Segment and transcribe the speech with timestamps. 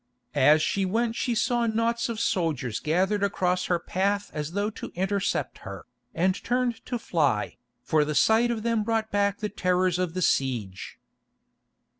[0.33, 4.91] As she went she saw knots of soldiers gathered across her path as though to
[4.95, 5.85] intercept her,
[6.15, 10.23] and turned to fly, for the sight of them brought back the terrors of the
[10.23, 10.97] siege.